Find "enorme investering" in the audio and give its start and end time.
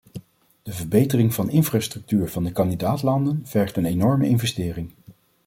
3.85-4.91